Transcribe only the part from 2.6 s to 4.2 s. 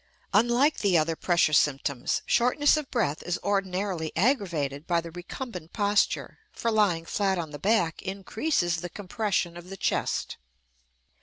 of breath is ordinarily